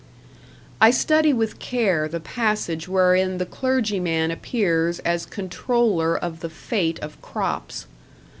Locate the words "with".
1.31-1.59